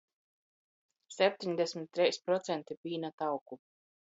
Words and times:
Septeņdesmit 1.15 1.93
treis 1.99 2.19
procenti 2.31 2.79
pīna 2.83 3.13
tauku. 3.25 3.61